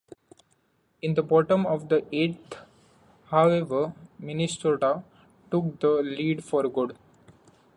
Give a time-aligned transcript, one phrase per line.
[1.03, 2.57] In the bottom of the eighth,
[3.27, 5.03] however, Minnesota
[5.51, 6.97] took the lead for good.